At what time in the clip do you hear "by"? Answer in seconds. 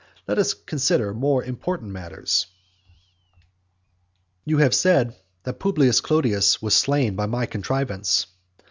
7.15-7.27